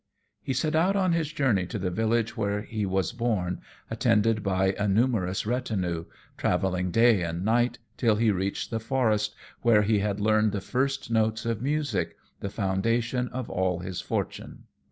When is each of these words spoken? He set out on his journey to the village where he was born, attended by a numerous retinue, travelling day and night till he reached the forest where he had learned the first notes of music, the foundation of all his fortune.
He 0.41 0.53
set 0.53 0.75
out 0.75 0.95
on 0.95 1.11
his 1.11 1.31
journey 1.31 1.67
to 1.67 1.77
the 1.77 1.91
village 1.91 2.35
where 2.35 2.63
he 2.63 2.87
was 2.87 3.13
born, 3.13 3.61
attended 3.91 4.41
by 4.41 4.73
a 4.79 4.87
numerous 4.87 5.45
retinue, 5.45 6.05
travelling 6.37 6.89
day 6.89 7.21
and 7.21 7.45
night 7.45 7.77
till 7.97 8.15
he 8.15 8.31
reached 8.31 8.71
the 8.71 8.79
forest 8.79 9.35
where 9.61 9.83
he 9.83 9.99
had 9.99 10.19
learned 10.19 10.53
the 10.53 10.59
first 10.59 11.11
notes 11.11 11.45
of 11.45 11.61
music, 11.61 12.15
the 12.39 12.49
foundation 12.49 13.27
of 13.27 13.47
all 13.47 13.77
his 13.81 14.01
fortune. 14.01 14.63